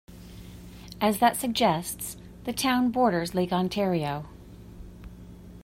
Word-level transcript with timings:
As 0.99 1.19
that 1.19 1.37
suggests, 1.37 2.17
the 2.45 2.53
town 2.53 2.89
borders 2.89 3.35
Lake 3.35 3.53
Ontario. 3.53 4.25